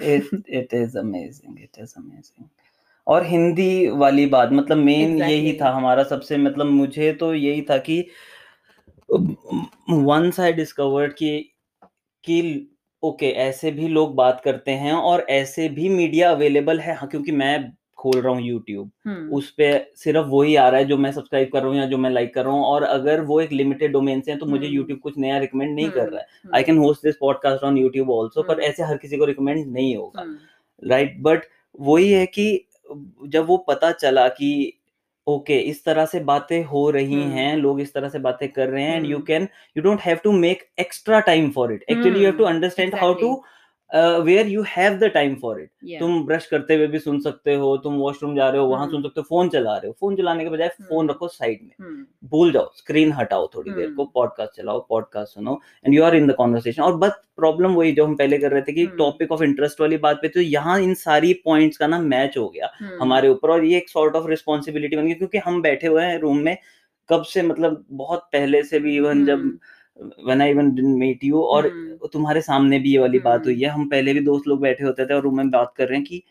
it 0.00 0.24
it 0.60 0.72
is 0.72 0.94
amazing 0.94 1.56
it 1.58 1.82
is 1.84 1.94
amazing 1.96 2.48
और 3.06 3.24
हिंदी 3.26 3.88
वाली 3.88 4.26
बात 4.26 4.52
मतलब 4.52 4.76
मेन 4.76 5.14
Exactly. 5.14 5.30
यही 5.32 5.52
था 5.60 5.70
हमारा 5.70 6.02
सबसे 6.02 6.36
मतलब 6.36 6.66
मुझे 6.66 7.12
तो 7.12 7.34
यही 7.34 7.62
था 7.62 7.78
कि 7.78 8.00
वंस 9.90 10.40
आई 10.40 10.52
डिस्कवर्ड 10.52 11.12
कि 11.12 11.30
कि 12.24 12.40
ओके 13.02 13.26
ऐसे 13.26 13.70
भी 13.70 13.88
लोग 13.88 14.14
बात 14.14 14.40
करते 14.44 14.70
हैं 14.70 14.92
और 14.92 15.26
ऐसे 15.30 15.68
भी 15.68 15.88
मीडिया 15.88 16.30
अवेलेबल 16.30 16.80
है 16.80 16.94
हाँ 16.94 17.08
क्योंकि 17.08 17.32
मैं 17.32 17.72
खोल 17.98 18.20
रहा 18.20 18.32
हूँ 18.32 18.42
यूट्यूब 18.42 18.90
हम्म 19.06 19.34
उस 19.36 19.50
पर 19.50 19.86
सिर्फ़ 19.96 20.26
वही 20.28 20.54
आ 20.56 20.68
रहा 20.68 20.80
है 20.80 20.86
जो 20.86 20.96
मैं 20.98 21.12
सब्सक्राइब 21.12 21.48
कर 21.52 21.60
रहा 21.60 21.68
हूँ 21.68 21.76
या 21.76 21.86
जो 21.86 21.98
मैं 21.98 22.10
लाइक 22.10 22.34
कर 22.34 22.44
रहा 22.44 22.54
हूँ 22.54 22.64
और 22.64 22.82
अगर 22.84 23.20
वो 23.22 23.40
एक 23.40 23.52
लिमिटेड 23.52 23.92
डोमेन 23.92 24.20
से 24.20 24.32
है 24.32 24.38
तो 24.38 24.46
मुझे 24.46 24.64
हम्म। 24.66 24.76
यूट्यूब 24.76 24.98
कुछ 24.98 25.18
नया 25.18 25.38
रिकमेंड 25.38 25.74
नहीं 25.74 25.90
कर 25.90 26.00
हम्म, 26.00 26.10
रहा 26.10 26.20
है 26.20 26.26
हम्म, 26.44 26.54
I 26.56 26.62
can 26.62 26.78
host 26.78 27.02
this 27.02 27.16
podcast 27.16 27.64
on 27.64 27.78
YouTube 27.78 28.10
also 28.10 28.42
पर 28.42 28.54
हम्म। 28.54 28.64
ऐसे 28.64 28.82
हर 28.82 28.96
किसी 28.96 29.16
को 29.16 29.24
रिकमेंड 29.24 29.66
नहीं 29.66 29.96
होगा 29.96 30.22
हम्म, 30.22 30.36
राइट 30.82 31.16
बट 31.20 31.46
वही 31.80 32.12
है 32.12 32.26
कि 32.26 32.48
जब 33.26 33.46
वो 33.46 33.56
पता 33.68 33.92
चला 33.92 34.28
कि 34.28 34.72
ओके 35.26 35.54
okay, 35.54 35.70
इस 35.70 35.84
तरह 35.84 36.04
से 36.06 36.20
बातें 36.20 36.62
हो 36.64 36.88
रही 36.90 37.14
हम्म। 37.14 37.30
हैं 37.30 37.56
लोग 37.56 37.80
इस 37.80 37.92
तरह 37.94 38.08
से 38.08 38.18
बातें 38.18 38.48
कर 38.48 38.68
रहे 38.68 38.82
हैं 38.84 38.96
and 38.96 39.06
you 39.06 39.16
hmm. 39.16 39.26
Can 39.26 39.48
you 39.76 39.82
don't 39.82 40.00
have 40.00 40.18
to 40.24 40.32
make 40.32 40.62
extra 40.80 41.20
time 41.20 41.50
for 41.50 41.72
it 41.72 41.84
actually 41.90 42.18
you 42.18 42.24
have 42.24 42.36
to 42.36 42.44
hmm, 42.44 42.54
understand 42.54 42.94
how 42.94 43.14
to. 43.14 43.34
Where 43.94 44.46
you 44.46 44.62
have 44.68 44.94
the 44.98 45.04
time 45.04 45.34
for 45.34 45.60
it 45.60 45.98
तुम 45.98 46.24
ब्रश 46.26 46.46
करते 46.46 46.74
हुए 46.74 46.86
भी 46.86 46.98
सुन 46.98 47.20
सकते 47.20 47.54
हो 47.54 47.76
तुम 47.76 47.94
वॉशरूम 47.96 48.34
जा 48.36 48.48
रहे 48.48 48.60
हो 48.60 48.66
वहाँ। 48.66 48.88
सुन 48.90 49.02
सकते 49.02 49.20
हो 49.20 49.24
फ़ोन 49.28 49.48
चला 49.48 49.76
रहे 49.76 49.86
हो 49.86 49.92
फ़ोन 50.00 50.16
चलाने 50.16 50.44
के 50.44 50.50
बजाय 50.50 50.68
फ़ोन 50.68 50.98
हम्म। 50.98 51.10
रखो 51.10 51.28
साइड 51.28 51.58
में 51.62 51.70
हम्म, 51.80 52.04
भूल 52.28 52.52
जाओ 52.52 52.70
स्क्रीन 52.76 53.12
हटाओ 53.12 53.46
थोड़ी 53.54 53.70
देर 53.70 53.90
को। 53.90 54.04
पॉडकास्ट 54.04 54.56
चलाओ 54.56 54.86
पॉडकास्ट 54.88 55.34
सुनो 55.34 55.60
and 55.86 55.94
you 55.94 56.02
are 56.04 56.16
in 56.16 56.26
the 56.26 56.34
conversation 56.34 56.82
और 56.82 56.96
बस 56.96 57.12
प्रॉब्लम 57.36 57.74
वही 57.74 57.92
जो 57.92 58.06
हम 58.06 58.16
पहले 58.16 58.38
कर 58.38 58.52
रहे 58.52 58.62
थे 58.62 58.72
कि। 58.72 58.86
टॉपिक 58.98 59.32
ऑफ़ 59.32 59.42
इंटरेस्ट 59.42 59.80
वाली 59.80 59.96
बात 59.96 60.18
पे 60.22 60.28
तो 60.28 60.40
यहाँ 60.40 60.80
इन 60.80 60.94
सारी 60.94 61.32
पॉइंट्स 61.44 61.76
का 61.76 61.86
ना 61.86 61.98
मैच 61.98 62.38
हो 62.38 62.48
गया 62.48 62.70
हमारे 63.00 63.28
ऊपर 63.28 63.50
और 63.50 63.64
ये 63.64 63.76
एक 63.76 63.88
सॉर्ट 63.88 64.16
ऑफ़ 64.16 64.28
रिस्पॉन्सिबिलिटी 64.28 64.96
बन 64.96 65.06
गई 65.06 65.14
क्योंकि 65.14 65.38
हम 65.38 65.62
बैठे 65.62 65.86
हुए 65.86 66.02
हैं 66.02 66.18
रूम 66.18 66.38
में 66.38 66.56
कब 67.08 67.22
से 67.22 67.42
मतलब 67.42 67.84
बहुत 67.90 68.28
पहले 68.32 68.62
से 68.62 68.78
भी 68.78 68.96
इवन 68.96 69.26
जब 69.26 69.58
when 70.26 70.42
I 70.42 70.46
even 70.50 70.74
didn't 70.74 70.98
meet 70.98 71.22
you 71.24 71.42
और। 71.42 71.66
तुम्हारे 72.12 72.40
सामने 72.42 72.78
भी 72.78 72.92
ये 72.92 72.98
वाली 72.98 73.18
बात 73.18 73.44
हुई 73.46 73.54
हम्म। 73.54 73.64
है। 73.64 73.70
हम 73.70 73.88
पहले 73.88 74.14
भी 74.14 74.20
दोस्त 74.20 74.48
लोग 74.48 74.60
बैठे 74.60 74.84
होते 74.84 75.06
थे 75.06 75.14
और 75.14 75.22
रूम 75.22 75.36
में 75.36 75.50
बात 75.50 75.72
कर 75.76 75.88
रहे 75.88 75.98
हैं 75.98 76.06
कि 76.06 76.22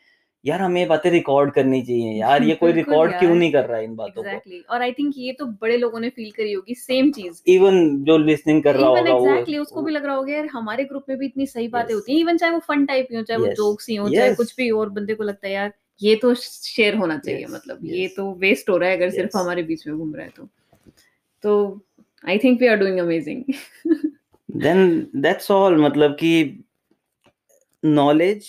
यार 0.46 0.62
हमें 0.62 0.80
ये 0.82 0.88
बातें 0.88 1.10
रिकॉर्ड 1.12 1.52
करनी 1.54 1.82
चाहिए 1.82 2.12
यार 2.20 2.44
ये 2.44 2.56
कोई 2.56 2.72
रिकॉर्ड 2.82 3.12
क्यों 3.20 3.36
नहीं 3.36 3.52
कर 3.52 3.66
रहा 3.66 3.78
है 3.78 3.84
इन 3.84 3.96
बातों 3.96 4.24
को? 4.24 4.28
एग्जैक्टली 4.30 4.60
और 4.70 4.82
आई 4.82 4.92
थिंक 4.92 5.14
ये 5.18 5.32
तो 5.40 5.46
बड़े 5.62 5.78
लोगों 5.78 6.00
ने 6.00 6.10
फील 6.10 6.32
करी 6.32 6.52
होगी 6.54 6.76
सेम 6.76 7.12
चीज़। 7.12 7.42
इवन 7.48 8.04
जो 8.04 8.18
लिसनिंग 8.18 8.62
कर 8.64 8.76
रहा 8.76 8.88
होगा 8.90 9.14
वो 9.14 9.26
एग्जैक्टली 9.28 9.58
उसको 9.58 9.82
भी 9.82 9.92
लग 9.92 10.06
रहा 10.06 10.16
होगा 10.16 10.34
यार 10.34 10.46
हमारे 10.52 10.84
ग्रुप 10.84 11.06
में 11.10 11.18
भी 11.18 11.26
इतनी 11.26 11.46
सही 11.46 11.68
बातें 11.68 11.88
Yes. 11.88 11.96
होती 11.96 12.14
हैं। 12.14 12.20
इवन 12.20 12.38
चाहे 12.38 12.52
वो 12.52 12.60
फन 12.68 12.86
टाइप 12.86 13.08
ही 13.12 13.18
हो 13.18 13.24
चाहे 13.24 13.40
yes. 13.40 13.48
वो 13.48 13.54
जोक्स 13.54 13.90
ही 13.90 13.96
हो 13.96 14.10
चाहे 14.10 14.28
Yes. 14.28 14.38
कुछ 14.38 14.56
भी 14.58 14.70
और 14.72 14.90
बंदे 14.90 15.14
को 15.14 15.24
लगता 15.24 15.48
है 15.48 15.54
यार 15.54 15.74
ये 16.02 16.16
तो 16.16 16.34
शेयर 16.36 16.96
होना 16.96 17.18
चाहिए 17.18 17.46
मतलब 17.50 17.80
ये 17.86 18.08
तो 18.08 18.32
वेस्ट 18.40 18.70
हो 18.70 18.78
रहा 18.78 18.90
है 18.90 18.96
अगर 18.98 19.10
सिर्फ़ 19.10 19.38
हमारे 19.38 19.64
बीच 19.64 19.88
में 19.88 19.98
घूम 19.98 20.14
रहा 20.16 20.24
है 20.26 20.32
तो। 20.38 20.48
तो 21.44 21.82
I 22.24 22.38
think 22.38 22.60
we 22.62 22.68
are 22.68 22.78
doing 22.78 23.00
amazing 23.00 23.44
then 24.56 25.08
that's 25.16 25.52
all 25.52 25.78
मतलब 25.82 26.16
कि 26.20 26.64
नॉलेज 27.84 28.48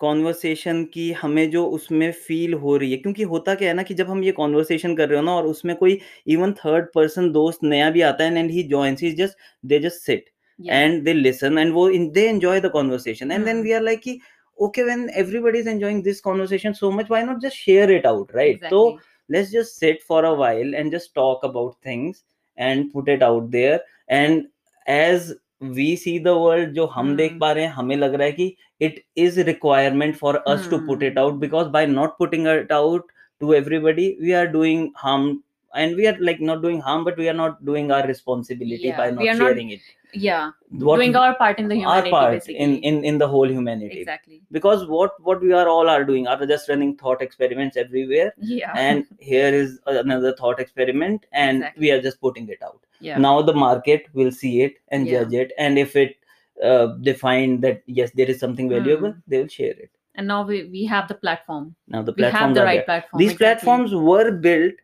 कॉन्वर्सेशन 0.00 0.82
की 0.84 1.10
हमें 1.12 1.50
जो 1.50 1.64
उसमें 1.66 2.10
फील 2.12 2.54
हो 2.54 2.76
रही 2.76 2.90
है। 2.90 2.96
क्योंकि 2.96 3.22
होता 3.22 3.54
क्या 3.54 3.68
है 3.68 3.74
ना 3.74 3.82
कि 3.82 3.94
जब 3.94 4.08
हम 4.10 4.22
ये 4.24 4.32
कॉन्वर्सेशन 4.32 4.96
कर 4.96 5.08
रहे 5.08 5.18
हो 5.18 5.24
ना 5.24 5.34
और 5.34 5.46
उसमें 5.46 5.74
कोई 5.76 5.98
इवन 6.26 6.52
थर्ड 6.52 6.86
पर्सन 6.94 7.30
दोस्त 7.32 7.64
नया 7.64 7.90
भी 7.90 8.00
आता 8.00 8.24
है 8.24 8.38
and 8.38 8.50
he 8.50 8.62
joins 8.62 9.02
is 9.02 9.16
just 9.16 9.36
they 9.66 9.78
just 9.78 10.02
sit 10.02 10.24
and 10.58 11.02
they 11.04 11.12
listen 11.12 11.58
and 11.58 11.72
वो 11.72 11.88
in 11.90 12.10
they 12.10 12.26
enjoy 12.28 12.60
the 12.60 12.70
conversation 12.72 13.32
and 13.32 13.44
then 13.44 13.62
we 13.62 13.72
are 13.72 13.82
like 13.82 14.00
कि 14.00 14.18
okay 14.58 14.82
when 14.82 15.08
everybody 15.16 15.58
is 15.58 15.68
enjoying 15.68 16.02
this 16.02 16.20
conversation 16.20 16.72
so 16.72 16.90
much 16.90 17.10
why 17.10 17.22
not 17.22 17.40
just 17.40 17.56
share 17.56 17.90
it 17.92 18.06
out 18.06 18.34
right 18.36 18.64
तो 18.70 18.86
let's 19.30 19.50
just 19.50 19.80
sit 19.80 20.02
for 20.08 20.24
a 20.24 20.32
while 20.38 20.74
and 20.74 20.92
just 20.92 21.14
talk 21.14 21.44
about 21.44 21.74
things 21.86 22.24
and 22.58 22.90
put 22.92 23.08
it 23.08 23.22
out 23.22 23.50
there 23.50 23.84
and 24.10 24.44
as 24.86 25.34
we 25.64 25.94
see 25.96 26.18
the 26.18 26.28
world 26.28 26.72
जो 26.72 26.86
हम 26.86 27.14
देख 27.16 27.30
हम्म। 27.30 27.40
पा 27.40 27.50
रहे 27.52 27.64
हैं 27.64 27.72
हमें 27.72 27.96
लग 27.96 28.14
रहा 28.14 28.26
है 28.26 28.32
कि 28.32 28.54
it 28.80 29.02
is 29.16 29.40
requirement 29.40 30.16
for 30.16 30.36
us 30.48 30.68
to 30.70 30.78
put 30.78 31.02
it 31.02 31.18
out 31.18 31.34
because 31.40 31.68
by 31.68 31.86
not 31.86 32.16
putting 32.18 32.46
it 32.48 32.72
out 32.72 33.10
to 33.40 33.52
everybody 33.54 34.08
we 34.20 34.32
are 34.32 34.46
doing 34.48 34.88
harm 34.96 35.32
and 35.74 35.96
we 35.96 36.06
are 36.06 36.16
like 36.20 36.40
not 36.40 36.62
doing 36.62 36.80
harm 36.80 37.04
but 37.04 37.16
we 37.16 37.28
are 37.28 37.34
not 37.34 37.64
doing 37.64 37.90
our 37.90 38.06
responsibility 38.06 38.88
Yeah, 38.88 38.96
by 38.96 39.10
not 39.10 39.22
are 39.28 39.34
not 39.34 39.36
sharing 39.48 39.70
it 39.70 39.80
Yeah, 40.12 40.50
what 40.70 40.96
doing 40.96 41.14
our 41.16 41.34
part 41.38 41.58
in 41.58 41.68
the 41.68 41.74
humanity 41.76 42.10
our 42.10 42.20
part 42.20 42.32
basically. 42.34 42.58
in, 42.58 42.76
in 42.90 43.04
in 43.04 43.18
the 43.18 43.26
whole 43.28 43.50
humanity 43.54 43.98
exactly. 44.00 44.40
because 44.52 44.86
what 44.86 45.18
what 45.28 45.40
we 45.46 45.52
are 45.52 45.68
all 45.68 45.88
are 45.94 46.04
doing 46.10 46.26
are 46.26 46.46
just 46.52 46.68
running 46.68 46.96
thought 47.02 47.20
experiments 47.26 47.76
everywhere 47.76 48.32
Yeah. 48.38 48.72
and 48.76 49.04
here 49.32 49.50
is 49.62 49.78
another 49.86 50.32
thought 50.42 50.60
experiment 50.60 51.26
and 51.32 51.58
Exactly. 51.58 51.80
we 51.86 51.90
are 51.96 52.00
just 52.06 52.20
putting 52.20 52.48
it 52.48 52.62
out 52.62 52.80
yeah. 53.00 53.18
now 53.18 53.34
the 53.42 53.56
market 53.64 54.06
will 54.14 54.32
see 54.32 54.54
it 54.68 54.78
and 54.88 55.06
Yeah. 55.06 55.24
judge 55.24 55.34
it 55.44 55.52
and 55.58 55.78
if 55.84 55.96
it 55.96 56.16
uh, 56.62 56.86
they 57.00 57.12
find 57.26 57.60
that 57.68 57.82
yes 57.86 58.10
there 58.22 58.30
is 58.36 58.40
something 58.40 58.68
valuable 58.78 59.12
Hmm. 59.12 59.20
they 59.34 59.38
will 59.42 59.48
share 59.58 59.76
it 59.86 59.90
and 60.14 60.26
now 60.26 60.42
we, 60.46 60.64
we 60.74 60.82
have 60.86 61.08
the 61.08 61.14
platform. 61.14 61.74
now 61.88 62.00
the 62.02 62.12
We 62.16 62.22
have 62.24 62.54
the 62.54 62.62
right 62.62 62.76
there 62.76 62.84
platform. 62.84 63.18
these 63.22 63.32
exactly. 63.32 63.66
platforms 63.66 63.94
were 63.94 64.30
built 64.30 64.74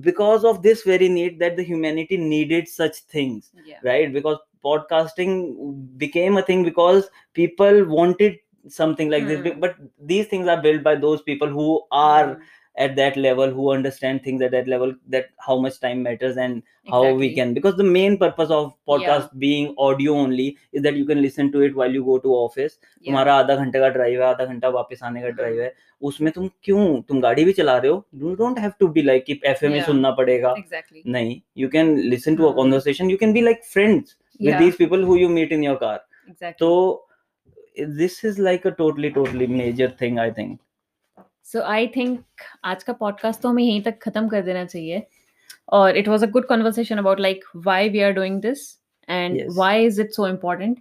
because 0.00 0.44
of 0.44 0.62
this 0.62 0.82
very 0.82 1.08
need 1.08 1.38
that 1.38 1.56
the 1.56 1.62
humanity 1.62 2.16
needed 2.16 2.68
such 2.68 2.96
things 3.14 3.50
Yeah. 3.64 3.78
right 3.82 4.12
because 4.12 4.38
podcasting 4.64 5.98
became 5.98 6.36
a 6.36 6.42
thing 6.42 6.62
because 6.64 7.08
people 7.32 7.84
wanted 7.86 8.38
something 8.68 9.08
like 9.08 9.26
this 9.26 9.40
Hmm. 9.40 9.60
but 9.60 9.76
these 9.98 10.26
things 10.26 10.46
are 10.48 10.60
built 10.60 10.82
by 10.82 10.94
those 10.94 11.22
people 11.22 11.48
who 11.48 11.82
are 11.90 12.34
Hmm 12.34 12.42
at 12.77 12.95
that 12.95 13.15
level 13.23 13.51
who 13.55 13.65
understand 13.71 14.21
things 14.23 14.41
at 14.45 14.51
that 14.51 14.67
level 14.67 14.93
that 15.15 15.25
how 15.47 15.55
much 15.63 15.79
time 15.79 15.99
matters 16.05 16.37
and 16.37 16.63
how 16.89 17.01
we 17.01 17.27
Exactly. 17.27 17.35
can 17.35 17.53
because 17.57 17.75
the 17.81 17.83
main 17.83 18.17
purpose 18.17 18.49
of 18.49 18.73
podcast 18.91 19.27
being 19.43 19.75
audio 19.77 20.15
only 20.21 20.57
is 20.71 20.81
that 20.85 20.95
you 21.01 21.05
can 21.05 21.21
listen 21.21 21.51
to 21.51 21.61
it 21.67 21.75
while 21.81 21.91
you 21.97 22.03
go 22.07 22.17
to 22.23 22.33
office 22.37 22.73
Yeah. 22.79 23.05
तुम्हारा 23.11 23.35
आधा 23.43 23.55
घंटे 23.65 23.79
का 23.79 23.89
drive 23.97 24.21
है 24.21 24.27
आधा 24.29 24.45
घंटा 24.45 24.69
वापस 24.77 25.03
आने 25.09 25.21
का 25.21 25.29
ड्राइव 25.41 25.61
है 25.61 25.73
उसमें 26.09 26.31
तुम 26.39 26.49
क्यों 26.63 26.87
तुम 27.09 27.21
गाड़ी 27.27 27.45
भी 27.45 27.53
चला 27.61 27.77
रहे 27.77 27.91
हो 27.91 28.03
you 28.23 28.33
don't 28.41 28.59
have 28.59 28.71
to 28.79 28.87
be 28.97 29.01
like 29.11 29.25
कि 29.25 29.39
एफएम 29.53 29.71
ही 29.71 29.77
Yeah. 29.79 29.85
सुनना 29.91 30.11
पड़ेगा 30.23 30.53
Exactly. 30.63 31.03
नहीं 31.17 31.39
you 31.63 31.69
can 31.77 31.95
listen 32.15 32.41
to 32.41 32.49
a 32.49 32.51
Hmm. 32.51 32.59
conversation 32.63 33.13
you 33.15 33.21
can 33.25 33.37
be 33.39 33.45
like 33.51 33.63
friends 33.77 34.15
with 34.39 34.51
Yeah. 34.51 34.59
these 34.65 34.81
people 34.83 35.07
who 35.11 35.21
you 35.23 35.29
meet 35.39 35.55
in 35.59 35.69
your 35.69 35.77
car 35.87 35.95
Exactly. 36.33 36.57
so 36.65 36.73
this 38.03 38.23
is 38.31 38.39
like 38.49 38.65
a 38.65 38.71
totally 38.83 39.09
totally 39.21 39.47
major 39.61 39.89
thing 40.03 40.19
i 40.19 40.29
think 40.41 40.59
So 41.52 41.62
I 41.62 41.86
think 41.86 42.24
आज 42.64 42.82
का 42.82 42.92
podcast 42.92 43.40
तो 43.40 43.48
हमें 43.48 43.62
यहीं 43.62 43.82
तक 43.82 43.98
खत्म 44.02 44.28
कर 44.28 44.42
देना 44.42 44.64
चाहिए। 44.64 45.06
और 45.68 45.96
it 45.96 46.08
was 46.08 46.26
a 46.26 46.28
good 46.28 46.46
conversation 46.46 46.96
about 46.96 47.20
like 47.20 47.44
why 47.56 47.88
we 47.88 48.00
are 48.00 48.12
doing 48.12 48.40
this 48.40 48.82
and. 49.08 49.42
Why 49.50 49.84
is 49.84 50.00
it 50.00 50.10
so 50.10 50.28
important 50.28 50.78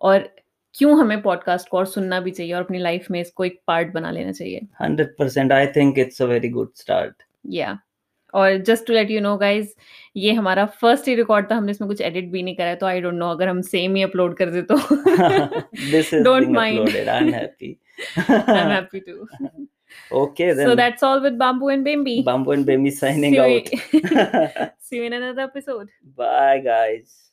और 0.00 0.36
क्यों 0.74 1.00
हमें 1.00 1.22
पॉडकास्ट 1.22 1.68
को 1.68 1.78
और 1.78 1.86
सुनना 1.86 2.20
भी 2.20 2.30
चाहिए 2.30 2.52
और 2.52 2.62
अपनी 2.62 2.78
लाइफ 2.78 3.06
में 3.10 3.20
इसको 3.20 3.44
एक 3.44 3.60
पार्ट 3.66 3.92
बना 3.92 4.10
लेना 4.10 4.32
चाहिए। 4.32 4.60
100% 4.82 5.52
i 5.52 5.66
think 5.76 5.98
it's 6.04 6.20
a 6.20 6.30
very 6.34 6.52
good 6.54 6.86
start. 6.86 7.12
Yeah 7.46 7.78
और 8.34 8.56
just 8.56 8.86
to 8.86 8.92
let 8.92 9.10
you 9.10 9.20
know 9.20 9.36
guys 9.36 9.68
ये 10.16 10.32
हमारा 10.32 10.66
फ़र्स्ट 10.66 11.08
ही 11.08 11.14
रिकॉर्ड 11.14 11.50
था 11.50 11.54
हमने 11.54 11.70
इसमें 11.70 11.88
कुछ 11.88 12.00
एडिट 12.00 12.28
भी 12.28 12.42
नहीं 12.42 12.56
करा 12.56 12.66
है 12.66 12.76
तो 12.76 12.86
आई 12.86 13.00
डोंट 13.00 13.14
नो 13.14 13.28
अगर 13.28 13.48
हम 13.48 13.60
सेम 13.60 13.94
ही 13.94 14.02
अपलोड 14.02 14.36
कर 14.36 14.50
दे 14.50 14.62
तो। 14.62 14.74
This 15.92 16.14
is 16.14 16.58
I 16.58 16.76
am 16.76 16.86
i'm 16.86 17.34
happy. 17.40 17.76
I'm 18.30 18.72
happy 18.78 19.00
too. 19.00 19.46
okay 20.10 20.52
then 20.52 20.66
So 20.66 20.74
that's 20.76 21.02
all 21.02 21.20
with 21.20 21.38
Bamboo 21.38 21.68
and 21.68 21.84
Bimbi. 21.86 22.24
bamboo 22.24 22.52
and 22.52 22.66
baby 22.66 22.90
signing 22.90 23.34
See 23.34 23.40
out 23.40 24.72
See 24.80 24.96
you 24.96 25.04
in 25.04 25.12
another 25.12 25.42
episode. 25.42 25.88
bye 26.16 26.60
guys 26.60 27.31